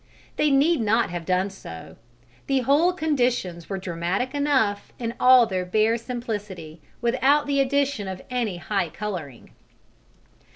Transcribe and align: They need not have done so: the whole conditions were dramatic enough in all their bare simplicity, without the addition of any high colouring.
They 0.35 0.49
need 0.49 0.81
not 0.81 1.11
have 1.11 1.27
done 1.27 1.51
so: 1.51 1.95
the 2.47 2.61
whole 2.61 2.91
conditions 2.91 3.69
were 3.69 3.77
dramatic 3.77 4.33
enough 4.33 4.91
in 4.97 5.13
all 5.19 5.45
their 5.45 5.63
bare 5.63 5.95
simplicity, 5.95 6.81
without 7.01 7.45
the 7.45 7.59
addition 7.59 8.07
of 8.07 8.23
any 8.31 8.57
high 8.57 8.89
colouring. 8.89 9.51